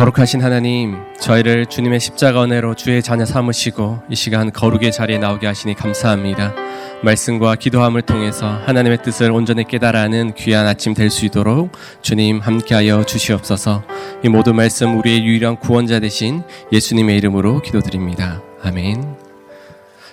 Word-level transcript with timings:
거룩하신 0.00 0.40
하나님, 0.40 0.96
저희를 1.20 1.66
주님의 1.66 2.00
십자가 2.00 2.44
은혜로 2.44 2.74
주의 2.74 3.02
자녀 3.02 3.26
삼으시고 3.26 4.04
이 4.08 4.14
시간 4.14 4.50
거룩의 4.50 4.92
자리에 4.92 5.18
나오게 5.18 5.46
하시니 5.46 5.74
감사합니다. 5.74 6.54
말씀과 7.02 7.56
기도함을 7.56 8.00
통해서 8.00 8.48
하나님의 8.64 9.02
뜻을 9.02 9.30
온전히 9.30 9.68
깨달아는 9.68 10.32
귀한 10.36 10.66
아침 10.66 10.94
될 10.94 11.10
수 11.10 11.26
있도록 11.26 11.72
주님 12.00 12.38
함께하여 12.38 13.04
주시옵소서. 13.04 13.84
이 14.24 14.30
모든 14.30 14.56
말씀 14.56 14.98
우리의 14.98 15.22
유일한 15.22 15.56
구원자 15.58 16.00
되신 16.00 16.44
예수님의 16.72 17.18
이름으로 17.18 17.60
기도드립니다. 17.60 18.40
아멘. 18.62 19.16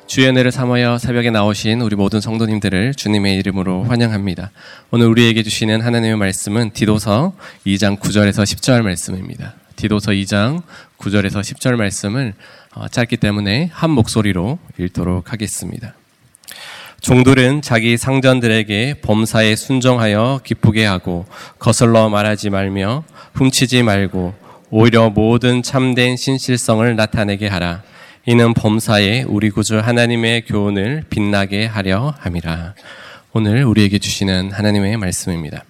주의 0.05 0.27
은혜를 0.27 0.51
삼하여 0.51 0.97
새벽에 0.97 1.31
나오신 1.31 1.79
우리 1.79 1.95
모든 1.95 2.19
성도님들을 2.19 2.93
주님의 2.93 3.37
이름으로 3.37 3.85
환영합니다. 3.85 4.51
오늘 4.91 5.07
우리에게 5.07 5.43
주시는 5.43 5.79
하나님의 5.79 6.17
말씀은 6.17 6.71
디도서 6.71 7.31
2장 7.65 7.97
9절에서 7.99 8.43
10절 8.43 8.81
말씀입니다. 8.81 9.55
디도서 9.77 10.11
2장 10.11 10.61
9절에서 10.97 11.39
10절 11.39 11.75
말씀을 11.75 12.33
어, 12.73 12.87
짧기 12.89 13.17
때문에 13.17 13.69
한 13.71 13.91
목소리로 13.91 14.59
읽도록 14.77 15.31
하겠습니다. 15.31 15.93
종들은 16.99 17.61
자기 17.61 17.95
상전들에게 17.95 18.95
범사에 19.01 19.55
순종하여 19.55 20.41
기쁘게 20.43 20.85
하고 20.85 21.25
거슬러 21.59 22.09
말하지 22.09 22.49
말며 22.49 23.03
훔치지 23.33 23.83
말고 23.83 24.33
오히려 24.69 25.09
모든 25.09 25.63
참된 25.63 26.17
신실성을 26.17 26.95
나타내게 26.95 27.47
하라. 27.47 27.83
이는 28.25 28.53
범사에 28.53 29.23
우리 29.27 29.49
구주 29.49 29.79
하나님의 29.79 30.41
교훈을 30.45 31.05
빛나게 31.09 31.65
하려 31.65 32.13
함이라. 32.19 32.73
오늘 33.31 33.63
우리에게 33.63 33.99
주시는 33.99 34.51
하나님의 34.51 34.97
말씀입니다. 34.97 35.63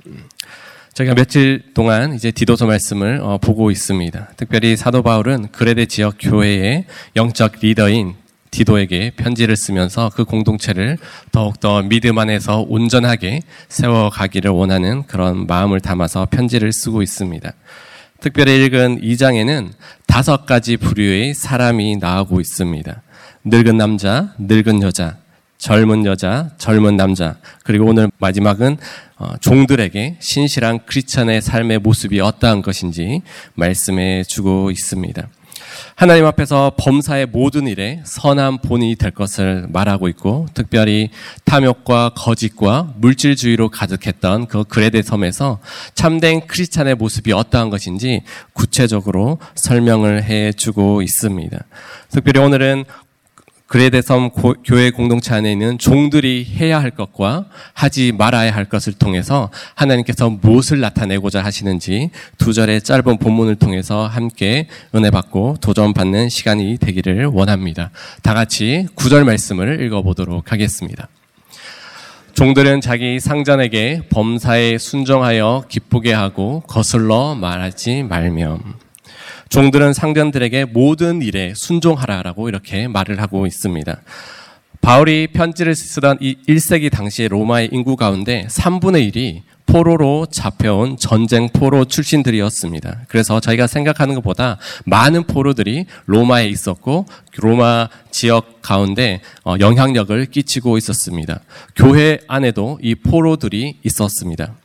저희가 0.98 1.14
며칠 1.14 1.62
동안 1.76 2.16
이제 2.16 2.32
디도서 2.32 2.66
말씀을 2.66 3.20
어, 3.22 3.38
보고 3.38 3.70
있습니다. 3.70 4.30
특별히 4.36 4.76
사도 4.76 5.04
바울은 5.04 5.50
그레데 5.52 5.86
지역 5.86 6.16
교회의 6.20 6.86
영적 7.16 7.60
리더인 7.62 8.16
디도에게 8.50 9.12
편지를 9.16 9.56
쓰면서 9.56 10.10
그 10.16 10.26
공동체를 10.26 10.98
더욱더 11.32 11.84
믿음 11.84 12.18
안에서 12.18 12.66
온전하게 12.68 13.42
세워가기를 13.70 14.50
원하는 14.50 15.04
그런 15.04 15.46
마음을 15.46 15.82
담아서 15.82 16.26
편지를 16.32 16.74
쓰고 16.74 17.04
있습니다. 17.04 17.54
특별히 18.20 18.66
읽은 18.66 19.00
2장에는 19.02 19.70
다섯 20.08 20.48
가지 20.48 20.78
부류의 20.78 21.36
사람이 21.36 21.98
나오고 21.98 22.42
있습니다. 22.42 23.04
늙은 23.44 23.78
남자, 23.78 24.34
늙은 24.40 24.82
여자, 24.82 25.18
젊은 25.58 26.06
여자, 26.06 26.52
젊은 26.58 26.98
남자, 26.98 27.36
그리고 27.64 27.86
오늘 27.86 28.10
마지막은 28.20 28.78
어, 29.18 29.36
종들에게 29.42 30.18
신실한 30.20 30.86
크리스천의 30.86 31.42
삶의 31.42 31.80
모습이 31.80 32.20
어떠한 32.20 32.62
것인지 32.62 33.22
말씀해 33.56 34.24
주고 34.24 34.70
있습니다. 34.70 35.28
하나님 35.96 36.26
앞에서 36.26 36.74
범사의 36.78 37.28
모든 37.28 37.68
일에 37.68 38.02
선한 38.06 38.60
본인이 38.60 38.96
될 38.96 39.12
것을 39.12 39.66
말하고 39.70 40.08
있고 40.10 40.46
특별히 40.54 41.10
탐욕과 41.46 42.12
거짓과 42.16 42.94
물질주의로 42.98 43.70
가득했던 43.70 44.48
그 44.48 44.64
그레데 44.64 45.02
섬에서 45.02 45.60
참된 45.96 46.46
크리스찬의 46.46 46.96
모습이 46.96 47.34
어떠한 47.34 47.72
것인지 47.72 48.22
구체적으로 48.54 49.40
설명을 49.56 50.24
해 50.24 50.52
주고 50.54 51.02
있습니다. 51.02 51.58
특별히 52.10 52.40
오늘은 52.42 52.86
그레데섬 53.68 54.32
교회 54.64 54.92
공동체 54.92 55.36
안에 55.36 55.52
있는 55.52 55.78
종들이 55.78 56.46
해야 56.46 56.82
할 56.82 56.92
것과 56.92 57.46
하지 57.74 58.14
말아야 58.14 58.56
할 58.56 58.66
것을 58.66 58.94
통해서 58.94 59.50
하나님께서 59.76 60.30
무엇을 60.30 60.80
나타내고자 60.80 61.44
하시는지 61.44 62.10
두 62.38 62.54
절의 62.54 62.82
짧은 62.82 63.18
본문을 63.18 63.58
통해서 63.58 64.08
함께 64.08 64.68
은혜 64.96 65.12
받고 65.12 65.58
도전 65.60 65.94
받는 65.94 66.30
시간이 66.30 66.78
되기를 66.78 67.26
원합니다. 67.26 67.92
다 68.24 68.34
같이 68.34 68.88
구절 68.96 69.26
말씀을 69.26 69.82
읽어보도록 69.84 70.52
하겠습니다. 70.52 71.10
종들은 72.34 72.82
자기 72.82 73.20
상전에게 73.20 74.04
범사에 74.10 74.78
순종하여 74.78 75.66
기쁘게 75.68 76.14
하고 76.14 76.62
거슬러 76.68 77.36
말하지 77.36 78.04
말며 78.04 78.60
종들은 79.50 79.94
상전들에게 79.94 80.66
모든 80.66 81.22
일에 81.22 81.54
순종하라라고 81.56 82.50
이렇게 82.50 82.88
말을 82.88 83.22
하고 83.22 83.46
있습니다. 83.46 84.02
바울이 84.82 85.28
편지를 85.28 85.76
쓰던 85.76 86.20
이 86.22 86.38
1세기 86.48 86.92
당시의 86.92 87.30
로마의 87.30 87.70
인구 87.72 87.96
가운데 87.96 88.48
3분의 88.50 89.12
1이 89.12 89.42
포로로 89.66 90.28
잡혀온 90.32 90.98
전쟁 90.98 91.50
포로 91.50 91.86
출신들이었습니다. 91.86 93.02
그래서 93.10 93.40
저희가 93.40 93.68
생각하는 93.68 94.16
것보다 94.16 94.58
많은 94.86 95.26
포로들이 95.26 95.86
로마에 96.06 96.48
있었고 96.48 97.06
로마 97.36 97.90
지역 98.10 98.62
가운데 98.62 99.22
어, 99.44 99.56
영향력을 99.60 100.26
끼치고 100.28 100.78
있었습니다. 100.78 101.42
교회 101.76 102.20
안에도 102.28 102.80
이 102.82 102.96
포로들이 102.96 103.80
있었습니다. 103.84 104.56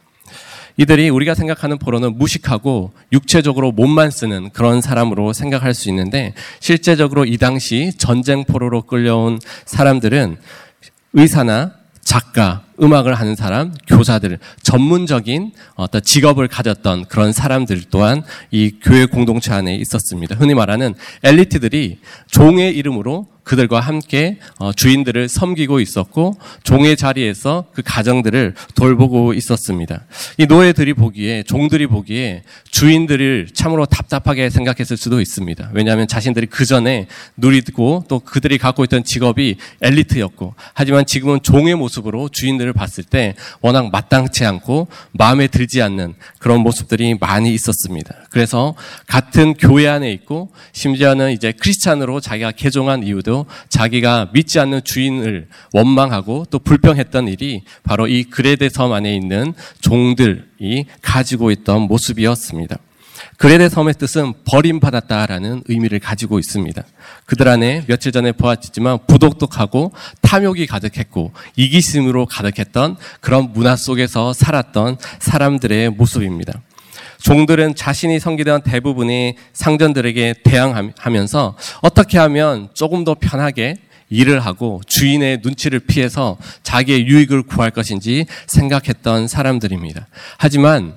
이들이 0.77 1.11
우리가 1.11 1.35
생각하는 1.35 1.79
포로는 1.79 2.19
무식하고 2.19 2.93
육체적으로 3.13 3.73
몸만 3.73 4.11
쓰는 4.11 4.51
그런 4.51 4.81
사람으로 4.81 5.33
생각할 5.33 5.75
수 5.75 5.89
있는데 5.91 6.35
실제적으로 6.61 7.25
이 7.25 7.37
당시 7.39 7.93
전쟁 7.99 8.45
포로로 8.45 8.83
끌려온 8.83 9.39
사람들은 9.67 10.39
의사나 11.15 11.73
작가, 12.03 12.65
음악을 12.83 13.15
하는 13.15 13.37
사람, 13.37 13.73
교사들, 13.87 14.39
전문적인 14.63 15.53
어떤 15.77 16.03
직업을 16.03 16.49
가졌던 16.49 17.07
그런 17.07 17.33
사람들 17.33 17.85
또한 17.91 18.23
이 18.51 18.73
교회 18.83 19.07
공동체 19.07 19.53
안에 19.53 19.77
있었습니다. 19.77 20.35
흔히 20.37 20.55
말하는 20.55 20.95
엘리트들이 21.23 21.99
종의 22.29 22.77
이름으로 22.77 23.29
그들과 23.45 23.81
함께 23.81 24.39
어, 24.59 24.73
주인들을 24.73 25.29
섬기고 25.29 25.81
있었고 25.81 26.35
종의 26.63 26.97
자리에서 26.97 27.67
그 27.73 27.83
가정들을 27.85 28.55
돌보고 28.75 29.35
있었습니다. 29.35 30.05
이 30.39 30.47
노예들이 30.47 30.95
보기에 30.95 31.43
종들이 31.43 31.87
보기에 31.87 32.43
주인들을 32.71 33.49
참으로 33.53 33.87
답답하게 33.87 34.51
생각했을 34.51 34.97
수도 34.97 35.21
있습니다. 35.21 35.71
왜냐하면 35.75 36.07
자신들이 36.07 36.47
그 36.47 36.65
전에 36.65 37.09
누리고 37.37 38.05
또 38.09 38.21
그들이 38.21 38.59
갖고 38.59 38.85
있던 38.85 39.05
직업이 39.05 39.57
엘리트였고 39.81 40.55
하지만 40.75 41.05
지금은 41.05 41.43
종의 41.43 41.75
모습으로 41.75 42.29
주인들을 42.29 42.72
봤을 42.73 43.05
때 43.05 43.35
워낙 43.61 43.91
마땅치 43.91 44.45
않고 44.45 44.89
마음에 45.13 45.47
들지 45.47 45.83
않는 45.83 46.15
그런 46.39 46.61
모습들이 46.61 47.17
많이 47.21 47.53
있었습니다. 47.55 48.15
그래서 48.31 48.75
같은 49.07 49.55
교회 49.55 49.89
안에 49.89 50.11
있고 50.13 50.51
심지어는 50.73 51.33
이제 51.33 51.53
크리스찬으로 51.53 52.21
자기가 52.21 52.53
개종한 52.53 53.03
이유도 53.03 53.47
자기가 53.69 54.31
믿지 54.33 54.59
않는 54.61 54.85
주인을 54.85 55.49
원망하고 55.73 56.47
또 56.51 56.59
불평했던 56.59 57.29
일이 57.29 57.65
바로 57.83 58.07
이 58.07 58.25
그레데 58.25 58.69
섬 58.69 58.93
안에 58.93 59.15
있는 59.15 59.55
종들이 59.81 60.87
가지고 61.03 61.51
있던 61.51 61.83
모습이었습니다. 61.83 62.79
그레데 63.39 63.69
섬의 63.69 63.95
뜻은 63.95 64.35
버림받았다라는 64.45 65.65
의미를 65.67 65.99
가지고 65.99 66.39
있습니다. 66.39 66.83
그들 67.27 67.49
안에 67.49 67.85
며칠 67.87 68.13
전에 68.13 68.33
보았지만 68.33 68.99
부독독하고 69.07 69.93
탐욕이 70.21 70.67
가득했고 70.67 71.33
이기심으로 71.57 72.27
가득했던 72.27 72.97
그런 73.21 73.53
문화 73.53 73.75
속에서 73.75 74.33
살았던 74.33 74.99
사람들의 75.19 75.91
모습입니다. 75.91 76.61
종들은 77.23 77.75
자신이 77.75 78.19
섬기던 78.21 78.63
대부분의 78.63 79.37
상전들에게 79.53 80.35
대항하면서 80.45 81.57
어떻게 81.81 82.19
하면 82.19 82.69
조금 82.75 83.05
더 83.05 83.15
편하게 83.15 83.77
일을 84.09 84.41
하고 84.41 84.81
주인의 84.87 85.41
눈치를 85.43 85.81
피해서 85.81 86.37
자기의 86.63 87.07
유익을 87.07 87.45
구할 87.45 87.71
것인지 87.71 88.27
생각했던 88.47 89.27
사람들입니다. 89.27 90.07
하지만 90.37 90.97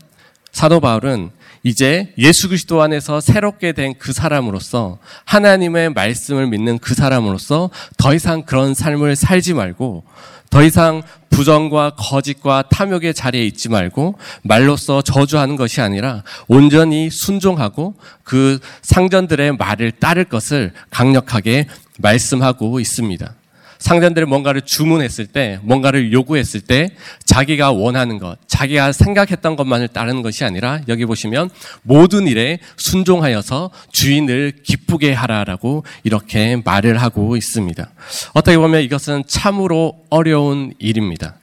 사도 0.52 0.80
바울은 0.80 1.32
이제 1.66 2.14
예수 2.20 2.48
그리스도 2.48 2.82
안에서 2.84 3.20
새롭게 3.20 3.74
된 3.74 3.96
그 3.98 4.14
사람으로서 4.14 5.00
하나님의 5.26 5.90
말씀을 5.90 6.48
믿는 6.48 6.78
그 6.78 6.94
사람으로서 6.94 7.72
더 7.98 8.14
이상 8.14 8.44
그런 8.44 8.76
삶을 8.76 9.16
살지 9.16 9.56
말고 9.56 10.04
더 10.52 10.64
이상 10.64 11.02
부정과 11.30 11.96
거짓과 11.98 12.66
탐욕의 12.70 13.16
자리에 13.16 13.44
있지 13.46 13.70
말고 13.70 14.16
말로써 14.44 15.02
저주하는 15.02 15.56
것이 15.56 15.82
아니라 15.82 16.24
온전히 16.48 17.10
순종하고 17.10 17.96
그 18.24 18.60
상전들의 18.84 19.58
말을 19.58 19.92
따를 19.94 20.26
것을 20.26 20.72
강력하게 20.92 21.68
말씀하고 21.98 22.80
있습니다. 22.80 23.34
상전들이 23.80 24.26
뭔가를 24.26 24.62
주문했을 24.62 25.28
때, 25.28 25.60
뭔가를 25.64 26.12
요구했을 26.14 26.62
때, 26.62 26.90
자기가 27.26 27.72
원하는 27.72 28.18
것, 28.18 28.38
자기가 28.48 28.92
생각했던 28.92 29.56
것만을 29.56 29.90
따르는 29.90 30.22
것이 30.22 30.44
아니라, 30.44 30.82
여기 30.88 31.06
보시면, 31.06 31.50
모든 31.84 32.28
일에 32.28 32.60
순종하여서 32.78 33.72
주인을 33.92 34.54
기쁘게 34.64 35.14
하라라고 35.14 35.84
이렇게 36.04 36.62
말을 36.64 37.02
하고 37.02 37.38
있습니다. 37.38 37.90
어떻게 38.34 38.58
보면 38.58 38.82
이것은 38.82 39.24
참으로 39.28 40.06
어려운 40.10 40.74
일입니다. 40.80 41.36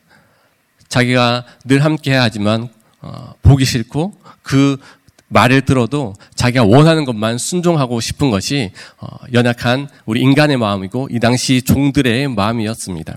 자기가 0.89 1.45
늘 1.65 1.85
함께 1.85 2.15
하지만, 2.15 2.69
어, 3.01 3.35
보기 3.43 3.65
싫고, 3.65 4.15
그 4.43 4.79
말을 5.33 5.63
들어도 5.63 6.15
자기가 6.35 6.65
원하는 6.65 7.05
것만 7.05 7.39
순종하고 7.39 8.01
싶은 8.01 8.31
것이 8.31 8.71
어, 8.99 9.07
연약한 9.33 9.89
우리 10.07 10.21
인간의 10.21 10.57
마음이고 10.57 11.09
이 11.11 11.19
당시 11.21 11.63
종들의 11.63 12.29
마음이었습니다. 12.29 13.17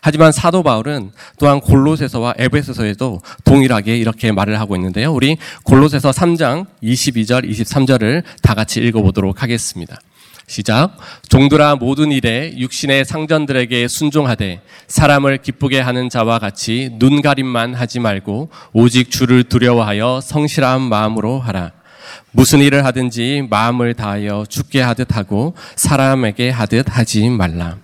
하지만 0.00 0.30
사도 0.30 0.62
바울은 0.62 1.10
또한 1.38 1.60
골로새서와 1.60 2.34
에베소서에도 2.38 3.22
동일하게 3.44 3.96
이렇게 3.96 4.30
말을 4.30 4.60
하고 4.60 4.76
있는데요. 4.76 5.12
우리 5.12 5.36
골로새서 5.64 6.10
3장 6.10 6.66
22절, 6.82 7.48
23절을 7.50 8.22
다 8.40 8.54
같이 8.54 8.80
읽어보도록 8.80 9.42
하겠습니다. 9.42 9.98
시작. 10.46 10.96
종들아 11.28 11.74
모든 11.74 12.12
일에 12.12 12.54
육신의 12.56 13.04
상전들에게 13.04 13.88
순종하되 13.88 14.60
사람을 14.86 15.38
기쁘게 15.38 15.80
하는 15.80 16.08
자와 16.08 16.38
같이 16.38 16.90
눈 17.00 17.20
가림만 17.20 17.74
하지 17.74 17.98
말고 17.98 18.50
오직 18.72 19.10
주를 19.10 19.44
두려워하여 19.44 20.20
성실한 20.22 20.82
마음으로 20.82 21.40
하라. 21.40 21.72
무슨 22.30 22.60
일을 22.60 22.84
하든지 22.84 23.48
마음을 23.50 23.94
다하여 23.94 24.44
죽게 24.48 24.80
하듯 24.80 25.16
하고 25.16 25.54
사람에게 25.74 26.50
하듯 26.50 26.96
하지 26.96 27.28
말라. 27.28 27.78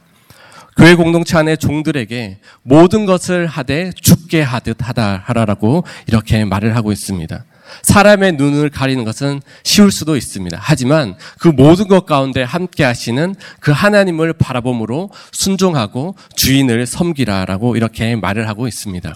교회 0.77 0.95
공동체 0.95 1.37
안의 1.37 1.59
종들에게 1.59 2.39
모든 2.63 3.07
것을 3.07 3.47
하되 3.47 3.91
죽게 4.01 4.41
하듯 4.41 4.77
하다 4.81 5.23
하라라고 5.27 5.85
이렇게 6.07 6.45
말을 6.45 6.77
하고 6.77 6.93
있습니다. 6.93 7.45
사람의 7.83 8.33
눈을 8.33 8.71
가리는 8.71 9.05
것은 9.05 9.41
쉬울 9.65 9.91
수도 9.91 10.17
있습니다. 10.17 10.59
하지만 10.61 11.17
그 11.39 11.49
모든 11.49 11.89
것 11.89 12.07
가운데 12.07 12.43
함께 12.43 12.85
하시는 12.85 13.35
그 13.61 13.71
하나님을 13.73 14.35
바라봄으로 14.35 15.11
순종하고 15.33 16.17
주인을 16.37 16.87
섬기라라고 16.87 17.77
이렇게 17.77 18.17
말을 18.17 18.49
하고 18.49 18.67
있습니다. 18.69 19.15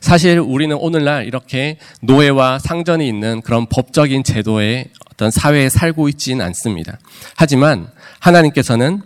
사실 0.00 0.38
우리는 0.38 0.74
오늘날 0.76 1.26
이렇게 1.26 1.78
노예와 2.00 2.58
상전이 2.58 3.06
있는 3.06 3.42
그런 3.42 3.66
법적인 3.66 4.24
제도의 4.24 4.86
어떤 5.12 5.30
사회에 5.30 5.68
살고 5.68 6.08
있지는 6.08 6.44
않습니다. 6.46 6.98
하지만 7.36 7.88
하나님께서는 8.18 9.02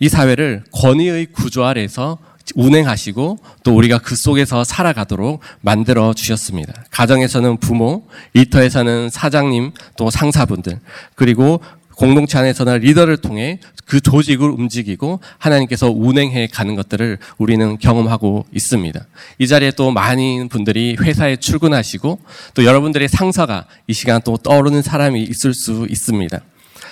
이 0.00 0.08
사회를 0.08 0.64
권위의 0.72 1.26
구조 1.26 1.64
아래서 1.64 2.18
운행하시고 2.54 3.38
또 3.64 3.76
우리가 3.76 3.98
그 3.98 4.14
속에서 4.16 4.64
살아가도록 4.64 5.40
만들어 5.60 6.12
주셨습니다. 6.14 6.72
가정에서는 6.90 7.58
부모, 7.58 8.04
일터에서는 8.34 9.10
사장님, 9.10 9.72
또 9.96 10.10
상사분들, 10.10 10.78
그리고 11.14 11.60
공동체 11.96 12.38
안에서는 12.38 12.80
리더를 12.80 13.18
통해 13.18 13.60
그 13.84 14.00
조직을 14.00 14.48
움직이고 14.48 15.20
하나님께서 15.38 15.90
운행해 15.90 16.48
가는 16.48 16.74
것들을 16.74 17.18
우리는 17.38 17.78
경험하고 17.78 18.46
있습니다. 18.52 19.06
이 19.38 19.46
자리에 19.46 19.72
또 19.72 19.90
많은 19.90 20.48
분들이 20.48 20.96
회사에 21.00 21.36
출근하시고 21.36 22.18
또 22.54 22.64
여러분들의 22.64 23.08
상사가 23.08 23.66
이 23.86 23.92
시간 23.92 24.20
또 24.24 24.36
떠오르는 24.36 24.82
사람이 24.82 25.22
있을 25.22 25.52
수 25.54 25.86
있습니다. 25.88 26.40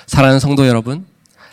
사랑하는 0.06 0.40
성도 0.40 0.66
여러분, 0.66 1.06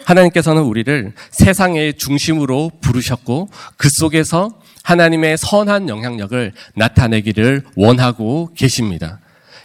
하나님께서는 0.08 0.62
우리를 0.62 1.12
세상의 1.32 1.96
중심으로 1.96 2.72
부르셨고 2.82 3.50
그 3.76 3.90
속에서 3.92 4.60
하나님의 4.84 5.38
선한 5.38 5.90
영향력을 5.90 6.54
나타내기를 6.76 7.64
원하고 7.76 8.50
계십니다. 8.56 9.20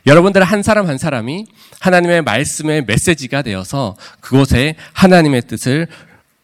여러분들 0.04 0.42
한 0.42 0.64
사람 0.64 0.88
한 0.88 0.98
사람이 0.98 1.46
하나님의 1.78 2.22
말씀의 2.22 2.84
메시지가 2.86 3.42
되어서 3.42 3.96
그곳에 4.20 4.74
하나님의 4.92 5.42
뜻을 5.42 5.86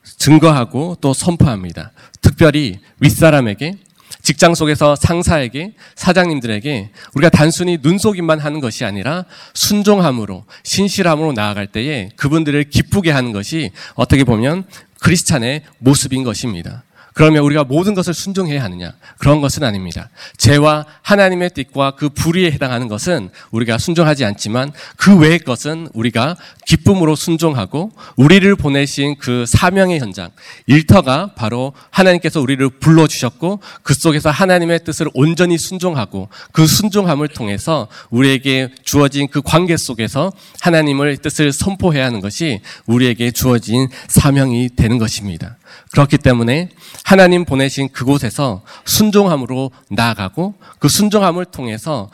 증거하고 0.05 0.97
또 1.01 1.13
선포합니다. 1.13 1.91
특별히 2.21 2.79
윗사람에게 3.01 3.79
직장 4.29 4.55
속에서 4.55 4.95
상사에게 4.95 5.73
사장님들에게 5.95 6.91
우리가 7.15 7.31
단순히 7.31 7.79
눈속임만 7.81 8.41
하는 8.41 8.61
것이 8.61 8.85
아니라 8.85 9.25
순종함으로 9.55 10.45
신실함으로 10.65 11.33
나아갈 11.33 11.67
때에 11.67 12.11
그분들을 12.17 12.65
기쁘게 12.65 13.11
하는 13.11 13.33
것이 13.33 13.71
어떻게 13.95 14.25
보면 14.25 14.65
크리스찬의 15.01 15.63
모습인 15.79 16.25
것입니다. 16.25 16.85
그러면 17.19 17.43
우리가 17.43 17.65
모든 17.65 17.95
것을 17.95 18.15
순종해야 18.15 18.63
하느냐? 18.63 18.93
그런 19.19 19.41
것은 19.41 19.65
아닙니다. 19.65 20.09
죄와 20.37 20.87
하나님의 21.03 21.51
뜻과 21.51 21.97
그 21.97 22.11
불의에 22.11 22.53
해당하는 22.53 22.87
것은 22.87 23.31
우리가 23.51 23.77
순종하지 23.77 24.25
않지만 24.25 24.71
그 24.97 25.19
외의 25.19 25.41
것은 25.41 25.89
우리가 25.95 26.37
기쁨으로 26.65 27.17
순종하고 27.17 27.91
우리를 28.15 28.55
보내신 28.55 29.17
그 29.19 29.47
사명의 29.49 29.99
현장, 29.99 30.31
일터가 30.69 31.33
바로 31.35 31.73
하나님께서 31.91 32.41
우리를 32.41 32.69
불러주셨고 32.79 33.63
그 33.83 33.95
속에서 33.95 34.31
하나님의 34.31 34.85
뜻을 34.85 35.09
온전히 35.13 35.59
순종하고 35.59 36.29
그 36.53 36.69
순종함을 36.69 37.27
통해서 37.27 37.89
우리에게 38.11 38.69
주어진 38.85 39.27
그 39.27 39.43
관계 39.43 39.77
속에서 39.77 40.31
하나님의 40.61 41.17
뜻을 41.17 41.51
선포해야 41.53 42.05
하는 42.07 42.21
것이 42.21 42.61
우리에게 42.87 43.33
주어진 43.33 43.89
사명이 44.07 44.77
되는 44.77 44.99
것입니다. 44.99 45.57
그렇기 45.93 46.19
때문에 46.19 46.69
하나님 47.05 47.45
보내신 47.45 47.89
그곳에서 47.91 48.63
순종함으로 48.85 49.71
나아가고 49.91 50.55
그 50.79 50.89
순종함을 50.89 51.47
통해서 51.47 52.11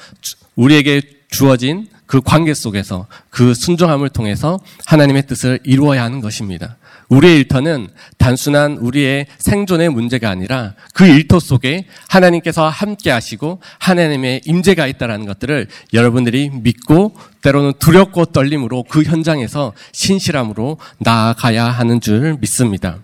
우리에게 0.56 1.02
주어진 1.30 1.88
그 2.06 2.20
관계 2.20 2.54
속에서 2.54 3.06
그 3.30 3.54
순종함을 3.54 4.08
통해서 4.10 4.60
하나님의 4.86 5.26
뜻을 5.26 5.58
이루어야 5.64 6.04
하는 6.04 6.20
것입니다. 6.20 6.76
우리의 7.08 7.38
일터는 7.38 7.88
단순한 8.18 8.78
우리의 8.78 9.26
생존의 9.38 9.90
문제가 9.90 10.30
아니라 10.30 10.74
그 10.94 11.06
일터 11.06 11.40
속에 11.40 11.86
하나님께서 12.08 12.68
함께 12.68 13.10
하시고 13.10 13.60
하나님의 13.78 14.42
임재가 14.44 14.86
있다라는 14.86 15.26
것들을 15.26 15.68
여러분들이 15.92 16.50
믿고 16.50 17.14
때로는 17.42 17.74
두렵고 17.78 18.26
떨림으로 18.26 18.84
그 18.84 19.02
현장에서 19.02 19.72
신실함으로 19.92 20.78
나아가야 20.98 21.64
하는 21.64 22.00
줄 22.00 22.36
믿습니다. 22.40 22.98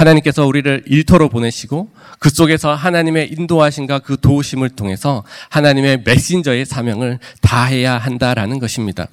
하나님께서 0.00 0.46
우리를 0.46 0.84
일터로 0.86 1.28
보내시고 1.28 1.90
그 2.18 2.30
속에서 2.30 2.74
하나님의 2.74 3.32
인도하심과 3.32 4.00
그 4.00 4.16
도우심을 4.20 4.70
통해서 4.70 5.24
하나님의 5.50 6.02
메신저의 6.04 6.64
사명을 6.64 7.18
다해야 7.42 7.98
한다라는 7.98 8.58
것입니다. 8.58 9.08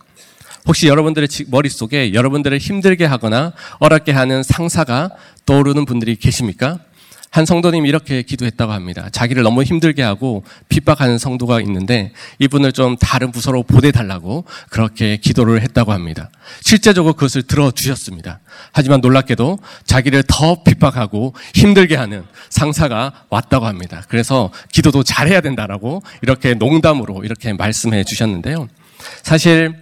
혹시 0.66 0.88
여러분들의 0.88 1.28
머릿속에 1.48 2.14
여러분들을 2.14 2.58
힘들게 2.58 3.06
하거나 3.06 3.54
어렵게 3.80 4.12
하는 4.12 4.44
상사가 4.44 5.12
떠오르는 5.46 5.86
분들이 5.86 6.16
계십니까? 6.16 6.80
한 7.30 7.46
성도님이 7.46 7.90
이렇게 7.90 8.22
기도했다고 8.22 8.72
합니다. 8.72 9.10
자기를 9.12 9.44
너무 9.44 9.64
힘들게 9.64 10.02
하고 10.02 10.44
핍박하는 10.70 11.18
성도가 11.18 11.62
있는데 11.62 12.12
이분을 12.40 12.72
좀 12.72 12.96
다른 12.98 13.32
부서로 13.32 13.64
보내달라고 13.64 14.46
그렇게 14.70 15.18
기도를 15.18 15.62
했다고 15.62 15.92
합니다. 15.92 16.30
실제적으로 16.62 17.14
그것을 17.14 17.44
들어주셨습니다. 17.44 18.40
하지만 18.72 19.02
놀랍게도 19.02 19.60
자기를 19.86 20.24
더 20.28 20.64
핍박하고 20.64 21.34
힘들게 21.54 21.96
하는 21.96 22.24
상사가 22.50 23.12
왔다고 23.30 23.66
합니다. 23.66 24.04
그래서 24.08 24.52
기도도 24.72 25.04
잘해야 25.04 25.42
된다라고 25.42 26.02
이렇게 26.22 26.54
농담으로 26.54 27.24
이렇게 27.24 27.54
말씀해 27.54 28.04
주셨는데요. 28.04 28.68
사실 29.24 29.76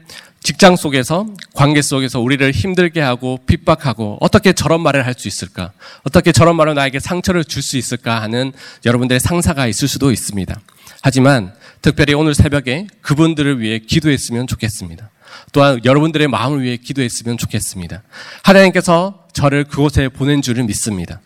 직장 0.46 0.76
속에서 0.76 1.26
관계 1.56 1.82
속에서 1.82 2.20
우리를 2.20 2.52
힘들게 2.52 3.02
하고 3.02 3.40
핍박하고 3.48 4.20
어떻게 4.22 4.54
저런 4.54 4.80
말을 4.82 5.04
할 5.04 5.16
수 5.18 5.28
있을까? 5.28 5.72
어떻게 6.04 6.32
저런 6.32 6.56
말로 6.56 6.76
나에게 6.76 7.00
상처를 7.00 7.44
줄 7.46 7.64
수 7.64 7.78
있을까 7.78 8.22
하는 8.22 8.54
여러분들의 8.86 9.20
상사가 9.20 9.66
있을 9.66 9.88
수도 9.88 10.12
있습니다. 10.12 10.56
하지만 11.02 11.52
특별히 11.82 12.14
오늘 12.14 12.36
새벽에 12.36 12.86
그분들을 13.02 13.60
위해 13.60 13.80
기도했으면 13.80 14.46
좋겠습니다. 14.46 15.10
또한 15.52 15.80
여러분들의 15.84 16.28
마음을 16.28 16.62
위해 16.62 16.78
기도했으면 16.78 17.40
좋겠습니다. 17.40 18.04
하나님께서 18.44 19.26
저를 19.34 19.64
그곳에 19.64 20.10
보낸 20.10 20.44
줄을 20.44 20.64
믿습니다. 20.66 21.22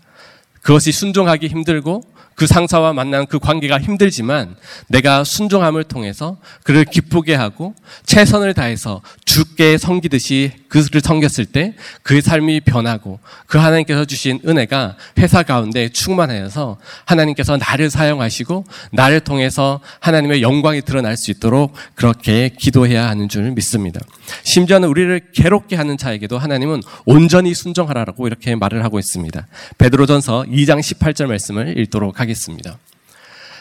그것이 0.62 0.94
순종하기 0.94 1.48
힘들고 1.48 2.04
그 2.40 2.48
상사와 2.48 2.94
만난 2.94 3.26
그 3.26 3.38
관계가 3.38 3.82
힘들지만 3.82 4.56
내가 4.88 5.26
순종함을 5.26 5.84
통해서 5.84 6.38
그를 6.64 6.86
기쁘게 6.86 7.36
하고 7.36 7.76
최선을 8.06 8.54
다해서 8.54 9.02
주께 9.26 9.78
섬기듯이 9.78 10.54
그를 10.70 11.02
섬겼을 11.02 11.48
때 11.48 11.74
그의 12.02 12.22
삶이 12.22 12.62
변하고 12.62 13.20
그 13.46 13.58
하나님께서 13.58 14.06
주신 14.06 14.40
은혜가 14.48 14.96
회사 15.18 15.44
가운데 15.44 15.90
충만하여서 15.90 16.78
하나님께서 17.04 17.58
나를 17.58 17.90
사용하시고 17.90 18.64
나를 18.94 19.20
통해서 19.20 19.82
하나님의 20.00 20.42
영광이 20.42 20.84
드러날 20.84 21.18
수 21.18 21.32
있도록 21.32 21.74
그렇게 21.96 22.52
기도해야 22.58 23.10
하는 23.10 23.28
줄 23.28 23.52
믿습니다. 23.52 24.00
심지어는 24.44 24.88
우리를 24.88 25.32
괴롭게 25.34 25.76
하는 25.76 25.98
자에게도 25.98 26.38
하나님은 26.38 26.84
온전히 27.06 27.54
순종하라고 27.54 28.28
이렇게 28.28 28.56
말을 28.56 28.86
하고 28.86 28.98
있습니다. 28.98 29.46
베드로전서 29.78 30.46
2장 30.48 30.80
18절 30.80 31.26
말씀을 31.26 31.78
읽도록 31.80 32.22
하겠습니다. 32.22 32.29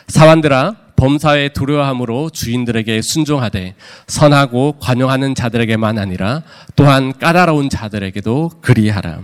사완들아 0.09 0.89
범사에 0.97 1.51
두려워함으로 1.51 2.31
주인들에게 2.31 3.03
순종하되 3.03 3.75
선하고 4.09 4.79
관용하는 4.81 5.37
자들에게만 5.37 5.97
아니라 5.97 6.43
또한 6.75 7.17
까다로운 7.17 7.71
자들에게도 7.71 8.51
그리하라. 8.61 9.21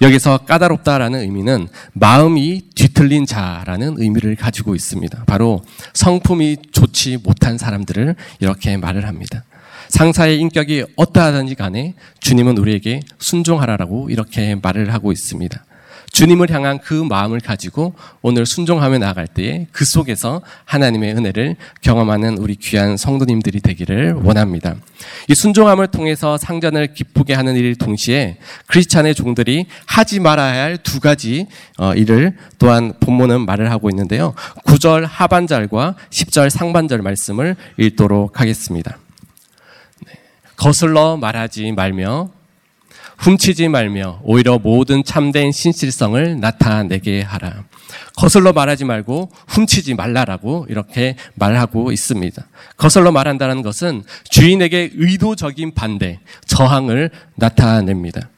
여기서 0.00 0.38
까다롭다라는 0.38 1.20
의미는 1.20 1.68
마음이 1.92 2.62
뒤틀린 2.74 3.26
자라는 3.26 3.96
의미를 3.98 4.36
가지고 4.36 4.74
있습니다. 4.74 5.24
바로 5.26 5.62
성품이 5.92 6.56
좋지 6.72 7.18
못한 7.18 7.58
사람들을 7.58 8.16
이렇게 8.40 8.78
말을 8.78 9.06
합니다. 9.06 9.44
상사의 9.90 10.38
인격이 10.40 10.84
어떠하든지 10.96 11.54
간에 11.56 11.94
주님은 12.20 12.56
우리에게 12.56 13.00
순종하라라고 13.18 14.08
이렇게 14.08 14.54
말을 14.54 14.92
하고 14.94 15.12
있습니다. 15.12 15.64
주님을 16.10 16.50
향한 16.50 16.78
그 16.78 16.94
마음을 16.94 17.40
가지고 17.40 17.94
오늘 18.22 18.46
순종하며 18.46 18.98
나아갈 18.98 19.26
때에 19.26 19.66
그 19.70 19.84
속에서 19.84 20.42
하나님의 20.64 21.14
은혜를 21.14 21.56
경험하는 21.82 22.38
우리 22.38 22.56
귀한 22.56 22.96
성도님들이 22.96 23.60
되기를 23.60 24.14
원합니다. 24.24 24.74
이 25.28 25.34
순종함을 25.34 25.88
통해서 25.88 26.36
상전을 26.38 26.94
기쁘게 26.94 27.34
하는 27.34 27.54
일 27.54 27.76
동시에 27.76 28.38
크리스찬의 28.66 29.14
종들이 29.14 29.66
하지 29.86 30.18
말아야 30.18 30.64
할 30.64 30.78
두 30.88 31.00
가지 31.00 31.46
어, 31.76 31.92
일을 31.94 32.36
또한 32.58 32.94
본문은 32.98 33.44
말을 33.44 33.70
하고 33.70 33.90
있는데요. 33.90 34.34
9절 34.64 35.06
하반절과 35.06 35.96
10절 36.10 36.50
상반절 36.50 37.02
말씀을 37.02 37.56
읽도록 37.76 38.40
하겠습니다. 38.40 38.98
네. 40.06 40.12
거슬러 40.56 41.16
말하지 41.16 41.72
말며 41.72 42.30
훔치지 43.18 43.68
말며 43.68 44.20
오히려 44.22 44.58
모든 44.58 45.02
참된 45.04 45.52
신실성을 45.52 46.40
나타내게 46.40 47.22
하라. 47.22 47.64
거슬러 48.16 48.52
말하지 48.52 48.84
말고 48.84 49.30
훔치지 49.48 49.94
말라라고 49.94 50.66
이렇게 50.68 51.16
말하고 51.34 51.92
있습니다. 51.92 52.46
거슬러 52.76 53.12
말한다는 53.12 53.62
것은 53.62 54.04
주인에게 54.28 54.90
의도적인 54.94 55.74
반대, 55.74 56.20
저항을 56.46 57.10
나타냅니다. 57.36 58.28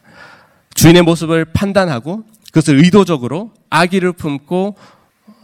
주인의 0.75 1.03
모습을 1.03 1.47
판단하고 1.47 2.25
그것을 2.47 2.79
의도적으로 2.79 3.53
악의를 3.71 4.13
품고 4.13 4.77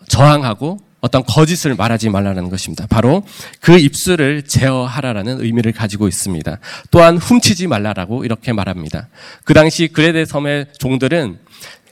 저항하고 0.08 0.78
어떤 1.00 1.22
거짓을 1.24 1.74
말하지 1.74 2.10
말라는 2.10 2.50
것입니다. 2.50 2.86
바로 2.88 3.22
그 3.60 3.78
입술을 3.78 4.42
제어하라라는 4.42 5.40
의미를 5.40 5.72
가지고 5.72 6.08
있습니다. 6.08 6.58
또한 6.90 7.16
훔치지 7.18 7.66
말라라고 7.66 8.24
이렇게 8.24 8.52
말합니다. 8.52 9.08
그 9.44 9.54
당시 9.54 9.88
그레데 9.88 10.24
섬의 10.24 10.66
종들은 10.78 11.38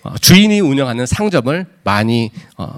어, 0.02 0.18
주인이 0.18 0.60
운영하는 0.60 1.06
상점을 1.06 1.66
많이 1.82 2.30
어, 2.58 2.74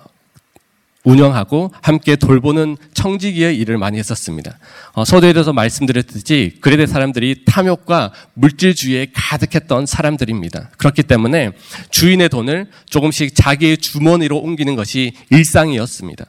운영하고 1.07 1.73
함께 1.83 2.17
돌보는 2.17 2.77
청지기의 2.93 3.57
일을 3.59 3.79
많이 3.79 3.99
했었습니다. 3.99 4.59
어, 4.93 5.05
서두에 5.05 5.33
대해서 5.33 5.53
말씀드렸듯이 5.53 6.57
그레데 6.61 6.87
사람들이 6.87 7.45
탐욕과 7.47 8.13
물질주의에 8.35 9.13
가득했던 9.15 9.87
사람들입니다. 9.87 10.71
그렇기 10.77 11.05
때문에 11.05 11.53
주인의 11.91 12.29
돈을 12.29 12.67
조금씩 12.91 13.37
자기의 13.37 13.79
주머니로 13.79 14.37
옮기는 14.37 14.75
것이 14.75 15.13
일상이었습니다. 15.31 16.27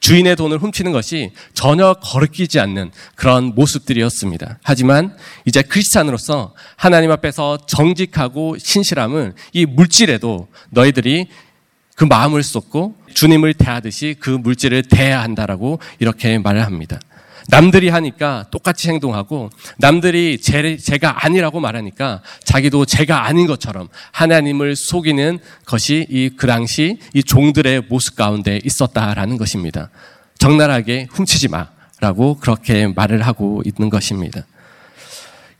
주인의 0.00 0.36
돈을 0.36 0.58
훔치는 0.58 0.92
것이 0.92 1.30
전혀 1.54 1.94
거르끼지 1.94 2.60
않는 2.60 2.90
그런 3.14 3.54
모습들이었습니다. 3.54 4.58
하지만 4.62 5.16
이제 5.46 5.62
크리스찬으로서 5.62 6.54
하나님 6.76 7.10
앞에서 7.10 7.58
정직하고 7.66 8.56
신실함을 8.58 9.34
이 9.52 9.64
물질에도 9.64 10.48
너희들이 10.70 11.28
그 11.94 12.04
마음을 12.04 12.42
쏟고 12.42 12.96
주님을 13.14 13.54
대하듯이 13.54 14.16
그 14.18 14.30
물질을 14.30 14.82
대해야 14.82 15.22
한다라고 15.22 15.78
이렇게 15.98 16.38
말을 16.38 16.64
합니다. 16.64 16.98
남들이 17.48 17.90
하니까 17.90 18.46
똑같이 18.50 18.88
행동하고 18.88 19.50
남들이 19.76 20.38
제, 20.40 20.76
제가 20.78 21.24
아니라고 21.26 21.60
말하니까 21.60 22.22
자기도 22.42 22.86
제가 22.86 23.26
아닌 23.26 23.46
것처럼 23.46 23.88
하나님을 24.12 24.76
속이는 24.76 25.38
것이 25.66 26.06
이 26.08 26.30
그 26.36 26.46
당시 26.46 26.98
이 27.12 27.22
종들의 27.22 27.82
모습 27.88 28.16
가운데 28.16 28.60
있었다라는 28.64 29.36
것입니다. 29.36 29.90
적나라하게 30.38 31.08
훔치지 31.10 31.48
마라고 31.48 32.36
그렇게 32.38 32.86
말을 32.86 33.22
하고 33.22 33.62
있는 33.64 33.90
것입니다. 33.90 34.44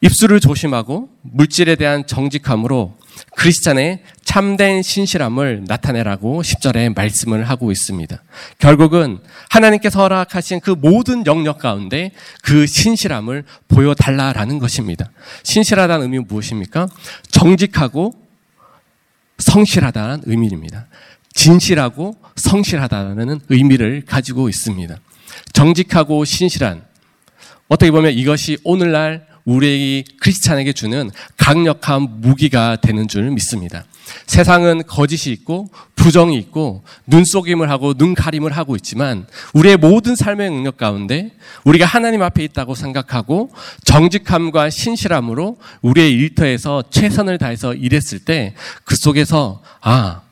입술을 0.05 0.39
조심하고 0.39 1.09
물질에 1.23 1.77
대한 1.77 2.07
정직함으로 2.07 2.95
크리스찬의 3.37 4.03
참된 4.23 4.83
신실함을 4.83 5.65
나타내라고 5.67 6.43
10절에 6.43 6.95
말씀을 6.95 7.49
하고 7.49 7.73
있습니다. 7.73 8.23
결국은 8.59 9.19
하나님께서 9.49 10.03
허락하신 10.03 10.61
그 10.61 10.73
모든 10.73 11.25
영역 11.25 11.59
가운데 11.59 12.11
그 12.43 12.67
신실함을 12.67 13.45
보여달라라는 13.69 14.59
것입니다. 14.59 15.11
신실하다는 15.43 16.03
의미는 16.03 16.27
무엇입니까? 16.29 16.87
정직하고 17.31 18.13
성실하다는 19.39 20.25
의미입니다. 20.27 20.87
진실하고 21.33 22.15
성실하다는 22.37 23.41
의미를 23.49 24.03
가지고 24.05 24.51
있습니다. 24.51 24.97
정직하고 25.55 26.27
신실한 26.27 26.83
어떻게 27.69 27.91
보면 27.91 28.13
이것이 28.13 28.59
오늘날 28.65 29.34
우리 29.45 30.05
크리스찬에게 30.21 30.73
주는 30.73 31.11
강력한 31.37 32.21
무기가 32.21 32.77
되는 32.77 33.09
줄 33.09 33.31
믿습니다. 33.31 33.85
세상은 34.27 34.83
거짓이 34.87 35.33
있고 35.33 35.71
부정이 35.97 36.37
있고 36.37 36.85
눈속임을 37.07 37.71
하고 37.71 37.95
눈가림을 37.97 38.53
하고 38.53 38.77
있지만 38.77 39.27
우리의 39.55 39.79
모든 39.79 40.15
삶의 40.15 40.51
능력 40.51 40.77
가운데 40.77 41.33
우리가 41.65 41.87
하나님 41.87 42.23
앞에 42.23 42.45
있다고 42.45 42.75
생각하고 42.75 43.51
정직함과 43.85 44.69
신실함으로 44.69 45.57
우리의 45.81 46.13
일터에서 46.13 46.85
최선을 46.91 47.39
다해서 47.39 47.75
일했을 47.75 48.19
때 48.21 48.55
그 48.85 48.97
속에서 48.97 49.63
아, 49.81 50.23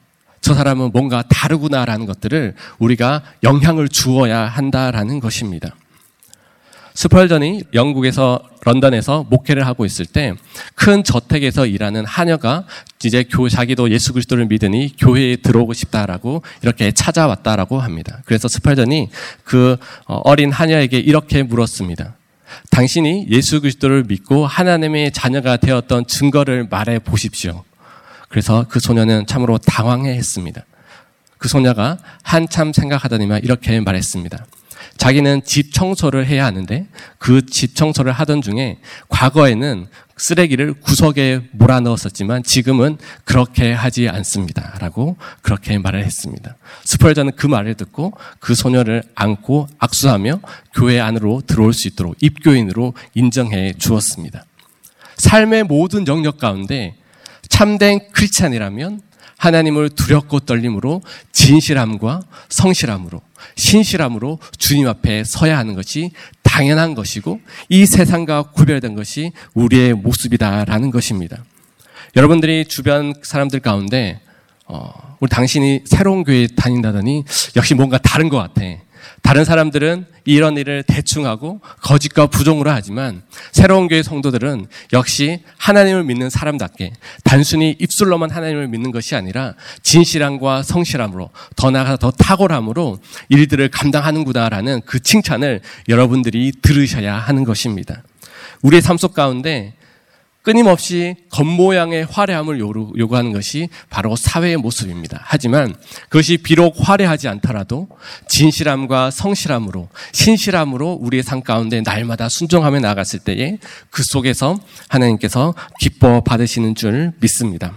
저 0.40 0.54
사람은 0.54 0.90
뭔가 0.92 1.22
다르구나라는 1.22 2.06
것들을 2.06 2.54
우리가 2.78 3.22
영향을 3.42 3.88
주어야 3.88 4.40
한다라는 4.40 5.20
것입니다. 5.20 5.74
스펄전이 6.94 7.64
영국에서 7.74 8.42
런던에서 8.64 9.26
목회를 9.28 9.66
하고 9.66 9.84
있을 9.84 10.06
때 10.06 10.34
큰 10.74 11.04
저택에서 11.04 11.66
일하는 11.66 12.04
하녀가 12.04 12.64
이제 13.04 13.22
교 13.22 13.48
자기도 13.48 13.90
예수 13.92 14.12
그리스도를 14.12 14.46
믿으니 14.46 14.94
교회에 14.98 15.36
들어오고 15.36 15.72
싶다라고 15.74 16.42
이렇게 16.62 16.90
찾아왔다라고 16.90 17.78
합니다. 17.78 18.20
그래서 18.24 18.48
스펄전이 18.48 19.10
그 19.44 19.76
어, 20.06 20.16
어린 20.24 20.50
하녀에게 20.50 20.98
이렇게 20.98 21.44
물었습니다. 21.44 22.16
당신이 22.70 23.28
예수 23.30 23.60
그리스도를 23.60 24.04
믿고 24.08 24.46
하나님의 24.46 25.12
자녀가 25.12 25.56
되었던 25.56 26.06
증거를 26.06 26.66
말해 26.68 26.98
보십시오. 26.98 27.64
그래서 28.28 28.66
그 28.68 28.80
소녀는 28.80 29.26
참으로 29.26 29.58
당황해 29.58 30.12
했습니다. 30.14 30.64
그 31.38 31.48
소녀가 31.48 31.98
한참 32.22 32.72
생각하더니만 32.72 33.42
이렇게 33.44 33.78
말했습니다. 33.80 34.44
자기는 34.96 35.42
집 35.44 35.72
청소를 35.72 36.26
해야 36.26 36.44
하는데 36.44 36.86
그 37.18 37.42
집 37.52 37.74
청소를 37.74 38.12
하던 38.12 38.40
중에 38.42 38.78
과거에는 39.08 39.86
쓰레기를 40.16 40.74
구석에 40.74 41.42
몰아 41.52 41.80
넣었었지만 41.80 42.44
지금은 42.44 42.98
그렇게 43.24 43.72
하지 43.72 44.08
않습니다. 44.08 44.76
라고 44.78 45.16
그렇게 45.42 45.78
말을 45.78 46.04
했습니다. 46.04 46.56
스펄전은 46.84 47.32
그 47.36 47.46
말을 47.46 47.74
듣고 47.74 48.12
그 48.38 48.54
소녀를 48.54 49.02
안고 49.14 49.68
악수하며 49.78 50.40
교회 50.74 51.00
안으로 51.00 51.42
들어올 51.46 51.72
수 51.72 51.88
있도록 51.88 52.16
입교인으로 52.20 52.94
인정해 53.14 53.72
주었습니다. 53.76 54.44
삶의 55.16 55.64
모든 55.64 56.06
영역 56.06 56.38
가운데 56.38 56.96
참된 57.48 58.00
크리스찬이라면 58.12 59.00
하나님을 59.38 59.90
두렵고 59.90 60.40
떨림으로 60.40 61.02
진실함과 61.32 62.22
성실함으로 62.48 63.20
신실함으로 63.56 64.38
주님 64.56 64.88
앞에 64.88 65.24
서야 65.24 65.58
하는 65.58 65.74
것이 65.74 66.10
당연한 66.42 66.94
것이고 66.94 67.40
이 67.68 67.86
세상과 67.86 68.52
구별된 68.52 68.94
것이 68.94 69.32
우리의 69.54 69.94
모습이다라는 69.94 70.90
것입니다. 70.90 71.44
여러분들이 72.14 72.66
주변 72.66 73.14
사람들 73.22 73.60
가운데 73.60 74.20
어, 74.66 75.16
우리 75.20 75.28
당신이 75.28 75.82
새로운 75.86 76.24
교회 76.24 76.46
다닌다더니 76.46 77.24
역시 77.56 77.74
뭔가 77.74 77.98
다른 77.98 78.28
것 78.28 78.36
같아. 78.38 78.62
다른 79.22 79.44
사람들은 79.44 80.06
이런 80.24 80.56
일을 80.56 80.82
대충 80.82 81.26
하고 81.26 81.60
거짓과 81.80 82.26
부정으로 82.26 82.70
하지만 82.70 83.22
새로운 83.52 83.88
교회 83.88 84.02
성도들은 84.02 84.66
역시 84.92 85.42
하나님을 85.56 86.04
믿는 86.04 86.28
사람답게 86.28 86.92
단순히 87.24 87.74
입술로만 87.78 88.30
하나님을 88.30 88.68
믿는 88.68 88.90
것이 88.90 89.14
아니라 89.14 89.54
진실함과 89.82 90.64
성실함으로 90.64 91.30
더 91.56 91.70
나아가 91.70 91.96
더 91.96 92.10
탁월함으로 92.10 92.98
일들을 93.30 93.68
감당하는구나라는 93.70 94.82
그 94.84 95.00
칭찬을 95.00 95.60
여러분들이 95.88 96.52
들으셔야 96.60 97.14
하는 97.14 97.44
것입니다. 97.44 98.02
우리의 98.62 98.82
삶 98.82 98.96
속 98.98 99.14
가운데 99.14 99.74
끊임없이 100.42 101.14
겉모양의 101.30 102.06
화려함을 102.10 102.58
요구하는 102.58 103.32
것이 103.32 103.68
바로 103.90 104.16
사회의 104.16 104.56
모습입니다. 104.56 105.20
하지만 105.22 105.74
그것이 106.08 106.38
비록 106.38 106.74
화려하지 106.78 107.28
않더라도 107.28 107.88
진실함과 108.28 109.12
성실함으로 109.12 109.88
신실함으로 110.12 110.98
우리의 111.00 111.22
삶 111.22 111.42
가운데 111.42 111.80
날마다 111.80 112.28
순종하며 112.28 112.80
나갔을 112.80 113.20
때에 113.20 113.58
그 113.90 114.02
속에서 114.02 114.58
하나님께서 114.88 115.54
기뻐 115.78 116.22
받으시는 116.22 116.74
줄 116.74 117.12
믿습니다. 117.20 117.74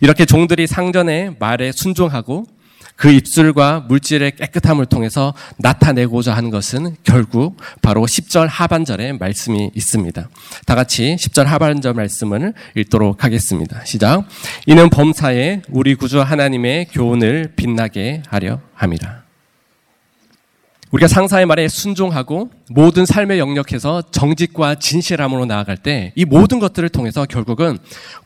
이렇게 0.00 0.24
종들이 0.24 0.66
상전의 0.66 1.36
말에 1.38 1.72
순종하고 1.72 2.46
그 2.94 3.10
입술과 3.10 3.80
물질의 3.88 4.36
깨끗함을 4.36 4.86
통해서 4.86 5.34
나타내고자 5.58 6.34
하는 6.34 6.50
것은 6.50 6.96
결국 7.04 7.60
바로 7.82 8.02
10절 8.02 8.46
하반절에 8.48 9.14
말씀이 9.14 9.70
있습니다. 9.74 10.28
다 10.64 10.74
같이 10.74 11.16
10절 11.18 11.44
하반절 11.44 11.94
말씀을 11.94 12.54
읽도록 12.76 13.24
하겠습니다. 13.24 13.84
시작. 13.84 14.24
이는 14.66 14.88
범사에 14.90 15.62
우리 15.70 15.94
구주 15.94 16.20
하나님의 16.20 16.86
교훈을 16.92 17.52
빛나게 17.56 18.22
하려 18.28 18.60
함이라. 18.74 19.25
우리가 20.92 21.08
상사의 21.08 21.46
말에 21.46 21.66
순종하고 21.68 22.50
모든 22.70 23.04
삶의 23.06 23.38
영역에서 23.38 24.02
정직과 24.10 24.76
진실함으로 24.76 25.44
나아갈 25.46 25.76
때 25.76 26.12
이 26.14 26.24
모든 26.24 26.58
것들을 26.58 26.88
통해서 26.90 27.26
결국은 27.26 27.78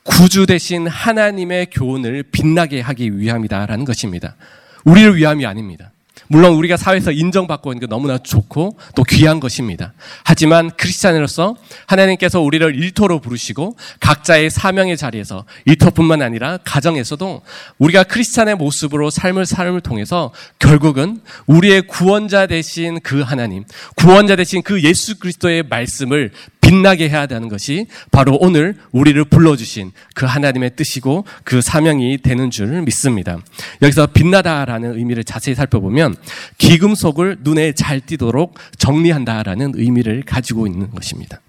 구주 0.02 0.46
대신 0.46 0.86
하나님의 0.86 1.66
교훈을 1.70 2.24
빛나게 2.24 2.80
하기 2.80 3.18
위함이다라는 3.18 3.84
것입니다. 3.84 4.36
우리를 4.84 5.16
위함이 5.16 5.46
아닙니다. 5.46 5.90
물론 6.32 6.52
우리가 6.52 6.76
사회에서 6.76 7.10
인정받고 7.10 7.72
있는 7.72 7.80
게 7.80 7.86
너무나 7.88 8.16
좋고 8.16 8.78
또 8.94 9.02
귀한 9.02 9.40
것입니다. 9.40 9.94
하지만 10.22 10.70
크리스찬으로서 10.76 11.56
하나님께서 11.86 12.40
우리를 12.40 12.76
일터로 12.76 13.18
부르시고 13.18 13.76
각자의 13.98 14.48
사명의 14.48 14.96
자리에서 14.96 15.44
일터뿐만 15.64 16.22
아니라 16.22 16.60
가정에서도 16.64 17.42
우리가 17.78 18.04
크리스찬의 18.04 18.54
모습으로 18.54 19.10
삶을 19.10 19.44
삶을 19.44 19.80
통해서 19.80 20.30
결국은 20.60 21.20
우리의 21.46 21.88
구원자 21.88 22.46
되신 22.46 23.00
그 23.00 23.22
하나님, 23.22 23.64
구원자 23.96 24.36
되신 24.36 24.62
그 24.62 24.84
예수 24.84 25.18
그리스도의 25.18 25.64
말씀을 25.64 26.30
빛나게 26.70 27.08
해야 27.08 27.26
되는 27.26 27.48
것이 27.48 27.86
바로 28.12 28.38
오늘 28.40 28.76
우리를 28.92 29.24
불러주신 29.24 29.90
그 30.14 30.24
하나님의 30.24 30.76
뜻이고 30.76 31.24
그 31.42 31.60
사명이 31.60 32.18
되는 32.18 32.48
줄 32.52 32.82
믿습니다. 32.82 33.38
여기서 33.82 34.06
빛나다라는 34.06 34.96
의미를 34.96 35.24
자세히 35.24 35.56
살펴보면 35.56 36.14
기금속을 36.58 37.38
눈에 37.40 37.72
잘 37.72 38.00
띄도록 38.00 38.54
정리한다라는 38.78 39.72
의미를 39.74 40.22
가지고 40.22 40.68
있는 40.68 40.92
것입니다. 40.92 41.40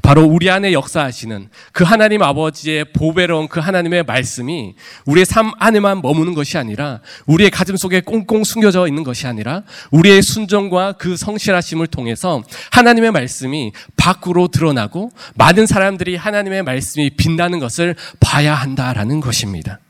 바로 0.00 0.24
우리 0.24 0.50
안에 0.50 0.72
역사하시는 0.72 1.48
그 1.72 1.84
하나님 1.84 2.22
아버지의 2.22 2.92
보배로운 2.92 3.48
그 3.48 3.60
하나님의 3.60 4.04
말씀이 4.04 4.74
우리의 5.06 5.26
삶 5.26 5.50
안에만 5.58 6.00
머무는 6.02 6.34
것이 6.34 6.56
아니라 6.56 7.00
우리의 7.26 7.50
가슴 7.50 7.76
속에 7.76 8.00
꽁꽁 8.00 8.44
숨겨져 8.44 8.86
있는 8.88 9.04
것이 9.04 9.26
아니라 9.26 9.62
우리의 9.90 10.22
순종과 10.22 10.92
그 10.92 11.16
성실하심을 11.16 11.88
통해서 11.88 12.42
하나님의 12.70 13.12
말씀이 13.12 13.72
밖으로 13.96 14.48
드러나고 14.48 15.10
많은 15.34 15.66
사람들이 15.66 16.16
하나님의 16.16 16.62
말씀이 16.62 17.10
빛나는 17.10 17.58
것을 17.58 17.94
봐야 18.20 18.54
한다라는 18.54 19.20
것입니다. 19.20 19.80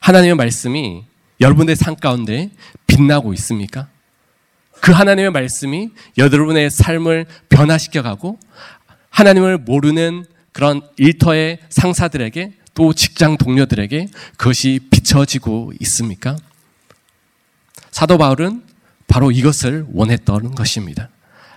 하나님의 0.00 0.36
말씀이 0.36 1.04
여러분의 1.40 1.76
삶 1.76 1.96
가운데 1.96 2.50
빛나고 2.86 3.32
있습니까? 3.34 3.88
그 4.80 4.92
하나님의 4.92 5.30
말씀이 5.30 5.90
여러분의 6.16 6.70
삶을 6.70 7.26
변화시켜가고 7.48 8.38
하나님을 9.10 9.58
모르는 9.58 10.24
그런 10.52 10.80
일터의 10.96 11.58
상사들에게 11.68 12.52
또 12.74 12.92
직장 12.92 13.36
동료들에게 13.36 14.08
그것이 14.36 14.80
비춰지고 14.90 15.72
있습니까? 15.80 16.36
사도 17.90 18.18
바울은 18.18 18.62
바로 19.08 19.30
이것을 19.30 19.86
원했던 19.92 20.54
것입니다. 20.54 21.08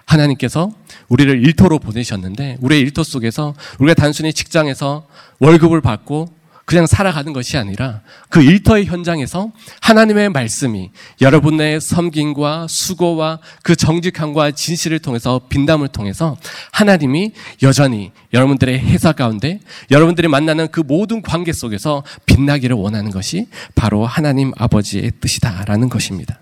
하나님께서 0.05 0.71
우리를 1.09 1.43
일터로 1.45 1.79
보내셨는데 1.79 2.57
우리의 2.61 2.81
일터 2.81 3.03
속에서 3.03 3.53
우리가 3.79 3.93
단순히 3.93 4.33
직장에서 4.33 5.07
월급을 5.39 5.81
받고 5.81 6.33
그냥 6.71 6.87
살아가는 6.87 7.33
것이 7.33 7.57
아니라 7.57 7.99
그 8.29 8.41
일터의 8.41 8.85
현장에서 8.85 9.51
하나님의 9.81 10.29
말씀이 10.29 10.89
여러분의 11.19 11.81
섬김과 11.81 12.67
수고와 12.69 13.39
그 13.61 13.75
정직함과 13.75 14.51
진실을 14.51 14.99
통해서 14.99 15.41
빈담을 15.49 15.89
통해서 15.89 16.37
하나님이 16.71 17.33
여전히 17.61 18.13
여러분들의 18.31 18.79
회사 18.79 19.11
가운데 19.11 19.59
여러분들이 19.91 20.29
만나는 20.29 20.69
그 20.71 20.79
모든 20.79 21.21
관계 21.21 21.51
속에서 21.51 22.05
빛나기를 22.25 22.73
원하는 22.73 23.11
것이 23.11 23.47
바로 23.75 24.05
하나님 24.05 24.53
아버지의 24.55 25.11
뜻이다라는 25.19 25.89
것입니다. 25.89 26.39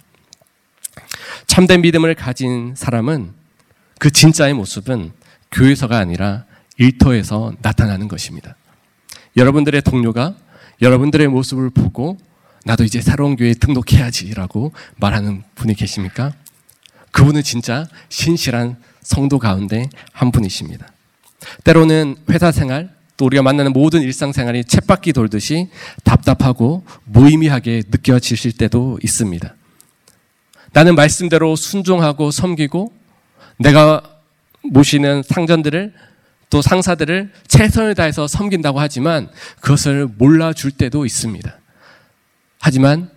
참된 1.48 1.82
믿음을 1.82 2.14
가진 2.14 2.76
사람은 2.78 3.32
그 3.98 4.12
진짜의 4.12 4.54
모습은 4.54 5.12
교회에서가 5.52 5.98
아니라 5.98 6.46
일터에서 6.78 7.54
나타나는 7.64 8.08
것입니다. 8.08 8.59
여러분들의 9.40 9.82
동료가 9.84 10.36
여러분들의 10.82 11.30
모습을 11.30 11.70
보고 11.70 12.18
나도 12.66 12.84
이제 12.84 13.00
새로운 13.00 13.38
교회에 13.38 13.54
등록해야지라고 13.54 14.74
말하는 14.98 15.44
분이 15.56 15.76
계십니까? 15.76 16.34
그분은 17.12 17.42
진짜 17.44 17.88
신실한 18.10 18.76
성도 19.02 19.40
가운데 19.40 19.88
한 20.12 20.32
분이십니다. 20.32 20.92
때로는 21.64 22.18
회사 22.30 22.52
생활, 22.52 22.94
또 23.16 23.26
우리가 23.26 23.42
만나는 23.42 23.72
모든 23.72 24.02
일상생활이 24.02 24.66
쳇바퀴 24.66 25.14
돌듯이 25.14 25.70
답답하고 26.04 26.84
무의미하게 27.06 27.84
느껴지실 27.90 28.58
때도 28.58 29.00
있습니다. 29.02 29.56
나는 30.74 30.96
말씀대로 30.96 31.56
순종하고 31.56 32.32
섬기고 32.32 32.92
내가 33.58 34.02
모시는 34.64 35.24
상전들을 35.24 35.94
또 36.50 36.62
상사들을 36.62 37.32
최선을 37.48 37.96
다해서 37.96 38.28
섬긴다고 38.28 38.80
하지만 38.80 39.30
그것을 39.62 40.08
몰라줄 40.18 40.72
때도 40.72 41.06
있습니다. 41.06 41.58
하지만 42.60 43.10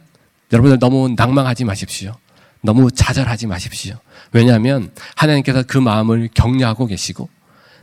여러분들 0.52 0.78
너무 0.78 1.14
낭망하지 1.16 1.64
마십시오. 1.64 2.14
너무 2.60 2.90
좌절하지 2.90 3.46
마십시오. 3.46 3.96
왜냐하면 4.32 4.90
하나님께서 5.16 5.62
그 5.66 5.78
마음을 5.78 6.28
격려하고 6.34 6.86
계시고 6.86 7.28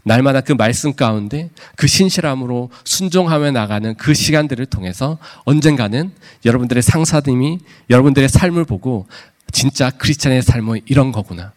날마다 0.03 0.41
그 0.41 0.53
말씀 0.53 0.93
가운데 0.93 1.49
그 1.75 1.87
신실함으로 1.87 2.71
순종하며 2.85 3.51
나가는 3.51 3.95
그 3.95 4.13
시간들을 4.13 4.65
통해서 4.67 5.17
언젠가는 5.43 6.11
여러분들의 6.45 6.81
상사님이 6.81 7.59
여러분들의 7.89 8.29
삶을 8.29 8.65
보고 8.65 9.07
진짜 9.51 9.89
크리스찬의 9.89 10.41
삶은 10.41 10.81
이런 10.85 11.11
거구나. 11.11 11.51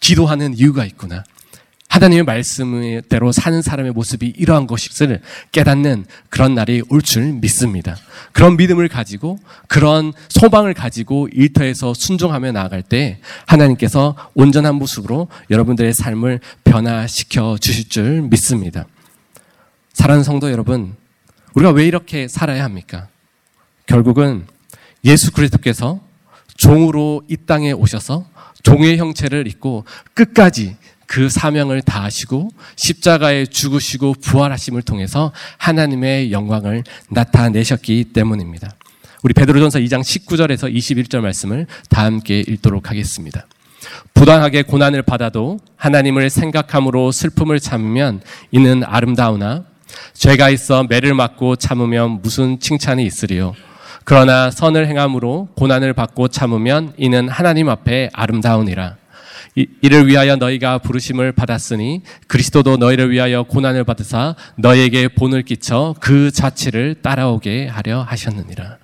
기도하는 0.00 0.54
이유가 0.54 0.84
있구나. 0.84 1.24
하나님의 1.94 2.24
말씀대로 2.24 3.30
사는 3.30 3.62
사람의 3.62 3.92
모습이 3.92 4.26
이러한 4.36 4.66
것을 4.66 5.20
깨닫는 5.52 6.06
그런 6.28 6.56
날이 6.56 6.82
올 6.88 7.04
줄 7.04 7.34
믿습니다. 7.34 7.96
그런 8.32 8.56
믿음을 8.56 8.88
가지고 8.88 9.38
그런 9.68 10.12
소망을 10.28 10.74
가지고 10.74 11.28
일터에서 11.30 11.94
순종하며 11.94 12.50
나아갈 12.50 12.82
때 12.82 13.20
하나님께서 13.46 14.16
온전한 14.34 14.74
모습으로 14.74 15.28
여러분들의 15.50 15.94
삶을 15.94 16.40
변화시켜 16.64 17.58
주실 17.60 17.88
줄 17.88 18.22
믿습니다. 18.22 18.86
사랑하는 19.92 20.24
성도 20.24 20.50
여러분, 20.50 20.96
우리가 21.54 21.70
왜 21.70 21.86
이렇게 21.86 22.26
살아야 22.26 22.64
합니까? 22.64 23.06
결국은 23.86 24.46
예수 25.04 25.30
그리스도께서 25.30 26.00
종으로 26.56 27.22
이 27.28 27.36
땅에 27.36 27.70
오셔서 27.70 28.26
종의 28.64 28.96
형체를 28.96 29.46
입고 29.46 29.84
끝까지 30.14 30.76
그 31.14 31.28
사명을 31.28 31.80
다하시고 31.82 32.50
십자가에 32.74 33.46
죽으시고 33.46 34.14
부활하심을 34.14 34.82
통해서 34.82 35.30
하나님의 35.58 36.32
영광을 36.32 36.82
나타내셨기 37.08 38.06
때문입니다. 38.12 38.72
우리 39.22 39.32
베드로전서 39.32 39.78
2장 39.78 40.00
19절에서 40.00 40.74
21절 40.74 41.20
말씀을 41.20 41.68
다 41.88 42.02
함께 42.02 42.40
읽도록 42.40 42.90
하겠습니다. 42.90 43.46
부당하게 44.12 44.62
고난을 44.62 45.02
받아도 45.02 45.60
하나님을 45.76 46.30
생각함으로 46.30 47.12
슬픔을 47.12 47.60
참으면 47.60 48.20
이는 48.50 48.82
아름다우나 48.82 49.62
죄가 50.14 50.50
있어 50.50 50.82
매를 50.82 51.14
맞고 51.14 51.54
참으면 51.54 52.22
무슨 52.22 52.58
칭찬이 52.58 53.06
있으리요. 53.06 53.54
그러나 54.02 54.50
선을 54.50 54.88
행함으로 54.88 55.50
고난을 55.54 55.92
받고 55.92 56.26
참으면 56.26 56.92
이는 56.96 57.28
하나님 57.28 57.68
앞에 57.68 58.10
아름다우니라. 58.12 59.03
이를 59.54 60.08
위하여 60.08 60.36
너희가 60.36 60.78
부르심을 60.78 61.32
받았으니 61.32 62.02
그리스도도 62.26 62.76
너희를 62.76 63.10
위하여 63.12 63.44
고난을 63.44 63.84
받으사 63.84 64.34
너희에게 64.56 65.08
본을 65.08 65.42
끼쳐 65.42 65.94
그 66.00 66.32
자취를 66.32 66.96
따라오게 67.02 67.68
하려 67.68 68.02
하셨느니라. 68.02 68.78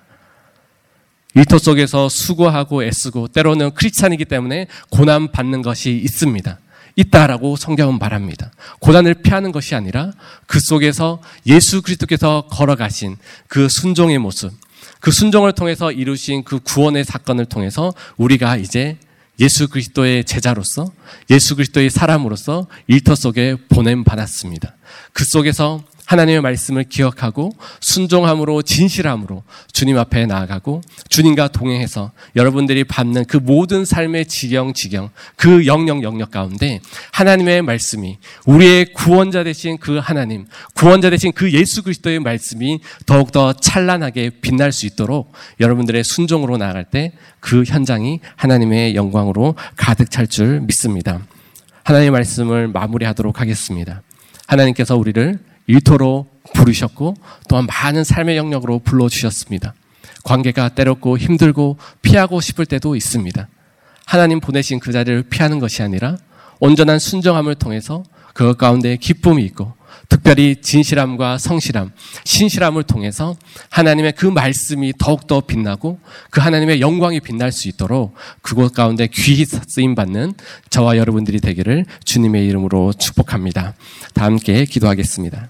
일터 1.35 1.57
속에서 1.57 2.09
수고하고 2.09 2.83
애쓰고 2.83 3.29
때로는 3.29 3.71
크리스찬이기 3.73 4.25
때문에 4.25 4.67
고난 4.89 5.31
받는 5.31 5.61
것이 5.61 5.91
있습니다. 5.91 6.59
있다라고 6.95 7.55
성경은 7.55 7.99
말합니다. 7.99 8.51
고난을 8.79 9.15
피하는 9.15 9.51
것이 9.51 9.75
아니라 9.75 10.11
그 10.45 10.59
속에서 10.59 11.21
예수 11.47 11.81
그리스도께서 11.81 12.47
걸어가신 12.49 13.15
그 13.47 13.67
순종의 13.69 14.19
모습, 14.19 14.51
그 14.99 15.11
순종을 15.11 15.53
통해서 15.53 15.91
이루신 15.91 16.43
그 16.43 16.59
구원의 16.59 17.05
사건을 17.05 17.45
통해서 17.45 17.93
우리가 18.17 18.57
이제 18.57 18.97
예수 19.41 19.67
그리스도의 19.67 20.23
제자로서 20.23 20.91
예수 21.29 21.55
그리스도의 21.55 21.89
사람으로서 21.89 22.67
일터 22.87 23.15
속에 23.15 23.57
보냄 23.69 24.03
받았습니다. 24.03 24.75
그 25.13 25.25
속에서 25.25 25.83
하나님의 26.11 26.41
말씀을 26.41 26.83
기억하고 26.83 27.51
순종함으로 27.79 28.61
진실함으로 28.61 29.43
주님 29.71 29.97
앞에 29.97 30.25
나아가고 30.25 30.81
주님과 31.09 31.49
동행해서 31.49 32.11
여러분들이 32.35 32.83
받는 32.83 33.25
그 33.25 33.37
모든 33.37 33.85
삶의 33.85 34.25
지경 34.25 34.73
지경 34.73 35.09
그 35.35 35.65
영역 35.65 36.03
영역 36.03 36.31
가운데 36.31 36.79
하나님의 37.11 37.61
말씀이 37.61 38.17
우리의 38.45 38.93
구원자 38.93 39.43
되신 39.43 39.77
그 39.77 39.97
하나님 39.97 40.45
구원자 40.73 41.09
되신 41.09 41.31
그 41.31 41.51
예수 41.53 41.83
그리스도의 41.83 42.19
말씀이 42.19 42.79
더욱 43.05 43.31
더 43.31 43.53
찬란하게 43.53 44.31
빛날 44.41 44.71
수 44.71 44.85
있도록 44.85 45.33
여러분들의 45.59 46.03
순종으로 46.03 46.57
나아갈 46.57 46.85
때 46.85 47.13
그 47.41 47.63
현장이 47.63 48.21
하나님의 48.37 48.95
영광으로 48.95 49.55
가득 49.75 50.09
찰 50.09 50.27
줄 50.27 50.61
믿습니다. 50.61 51.19
하나님의 51.83 52.11
말씀을 52.11 52.69
마무리하도록 52.69 53.41
하겠습니다. 53.41 54.01
하나님께서 54.47 54.95
우리를 54.95 55.39
일토로 55.71 56.27
부르셨고 56.53 57.15
또한 57.47 57.65
많은 57.65 58.03
삶의 58.03 58.37
영역으로 58.37 58.79
불러주셨습니다. 58.79 59.73
관계가 60.23 60.69
때롭고 60.69 61.17
힘들고 61.17 61.77
피하고 62.01 62.41
싶을 62.41 62.65
때도 62.65 62.95
있습니다. 62.95 63.47
하나님 64.05 64.39
보내신 64.39 64.79
그 64.79 64.91
자리를 64.91 65.23
피하는 65.23 65.59
것이 65.59 65.81
아니라 65.81 66.17
온전한 66.59 66.99
순정함을 66.99 67.55
통해서 67.55 68.03
그 68.33 68.55
가운데 68.55 68.97
기쁨이 68.97 69.43
있고 69.45 69.73
특별히 70.09 70.57
진실함과 70.61 71.37
성실함, 71.37 71.91
신실함을 72.25 72.83
통해서 72.83 73.37
하나님의 73.69 74.13
그 74.17 74.25
말씀이 74.25 74.93
더욱더 74.97 75.39
빛나고 75.39 75.99
그 76.29 76.41
하나님의 76.41 76.81
영광이 76.81 77.21
빛날 77.21 77.53
수 77.53 77.69
있도록 77.69 78.13
그곳 78.41 78.73
가운데 78.73 79.07
귀히 79.07 79.45
쓰임 79.45 79.95
받는 79.95 80.33
저와 80.69 80.97
여러분들이 80.97 81.39
되기를 81.39 81.85
주님의 82.03 82.45
이름으로 82.47 82.91
축복합니다. 82.91 83.73
다 84.13 84.25
함께 84.25 84.65
기도하겠습니다. 84.65 85.47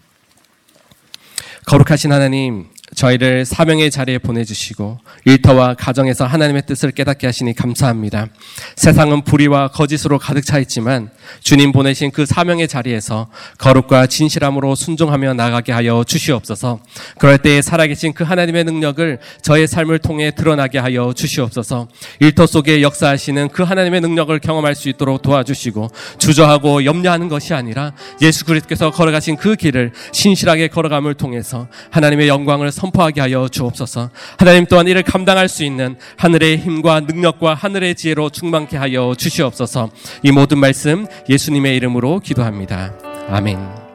거룩하신 1.65 2.12
하나님, 2.12 2.67
저희를 3.02 3.46
사명의 3.46 3.90
자리에 3.90 4.20
보내주시고 4.20 5.00
일터와 5.26 5.74
가정에서 5.74 6.28
하나님의 6.28 6.68
뜻을 6.68 6.92
깨닫게 6.92 7.26
하시니 7.26 7.56
감사합니다. 7.56 8.28
세상은 8.76 9.24
불의와 9.24 9.70
거짓으로 9.70 10.20
가득 10.20 10.46
차 10.46 10.60
있지만 10.60 11.10
주님 11.42 11.72
보내신 11.72 12.12
그 12.12 12.28
사명의 12.28 12.68
자리에서 12.68 13.28
거룩과 13.58 14.06
진실함으로 14.06 14.76
순종하며 14.76 15.34
나가게 15.34 15.72
하여 15.72 16.04
주시옵소서. 16.06 16.80
그럴 17.18 17.40
때에 17.40 17.64
살아계신 17.64 18.14
그 18.14 18.24
하나님의 18.24 18.66
능력을 18.66 19.18
저의 19.42 19.68
삶을 19.68 19.98
통해 19.98 20.30
드러나게 20.30 20.78
하여 20.78 21.12
주시옵소서. 21.14 21.88
일터 22.20 22.46
속에 22.46 22.84
역사하시는 22.84 23.50
그 23.50 23.64
하나님의 23.64 24.02
능력을 24.02 24.38
경험할 24.40 24.76
수 24.76 24.90
있도록 24.90 25.24
도와주시고 25.24 25.90
주저하고 26.20 26.86
염려하는 26.86 27.30
것이 27.30 27.56
아니라 27.56 27.94
예수 28.22 28.46
그리스도께서 28.46 28.92
걸어가신 28.92 29.38
그 29.38 29.56
길을 29.56 29.92
신실하게 30.12 30.68
걸어감을 30.68 31.16
통해서 31.16 31.68
하나님의 31.90 32.28
영광을 32.28 32.72
선포하게 32.91 33.21
하여 33.21 33.47
주옵소서. 33.47 34.10
하나님 34.38 34.65
또한 34.65 34.88
이를 34.88 35.01
감당할 35.04 35.47
수 35.47 35.63
있는 35.63 35.95
하늘의 36.17 36.58
힘과 36.58 37.01
능력과 37.01 37.54
하늘의 37.54 37.95
지혜로 37.95 38.30
충만케 38.30 38.77
하여 38.77 39.15
주시옵소서. 39.17 39.89
이 40.23 40.32
모든 40.32 40.60
말씀 40.60 41.08
예수님의 41.27 41.75
이름으로 41.77 42.19
기도합니다. 42.19 42.93
아멘. 43.30 43.90